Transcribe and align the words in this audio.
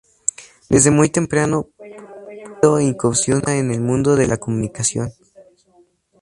Desde 0.67 0.89
muy 0.89 1.11
temprano, 1.11 1.69
Pulido 1.77 2.79
incursiona 2.79 3.59
en 3.59 3.69
el 3.69 3.81
mundo 3.81 4.15
de 4.15 4.25
la 4.25 4.37
comunicación. 4.37 5.13